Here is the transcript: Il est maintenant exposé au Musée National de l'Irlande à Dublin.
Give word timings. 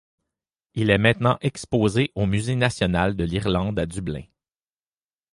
Il 0.73 0.89
est 0.89 0.97
maintenant 0.97 1.37
exposé 1.41 2.11
au 2.15 2.25
Musée 2.25 2.55
National 2.55 3.15
de 3.15 3.23
l'Irlande 3.23 3.77
à 3.77 3.85
Dublin. 3.85 4.23